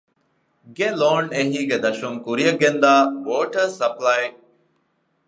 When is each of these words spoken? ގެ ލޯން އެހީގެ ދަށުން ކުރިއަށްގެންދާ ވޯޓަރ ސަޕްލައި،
ގެ 0.77 0.87
ލޯން 1.01 1.29
އެހީގެ 1.35 1.77
ދަށުން 1.83 2.17
ކުރިއަށްގެންދާ 2.25 2.93
ވޯޓަރ 3.25 3.67
ސަޕްލައި، 3.79 4.27